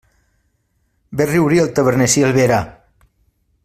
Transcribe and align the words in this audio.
Bé 1.21 1.27
riuria 1.33 1.67
el 1.67 1.71
taverner 1.81 2.11
si 2.15 2.27
el 2.31 2.37
vera! 2.43 2.61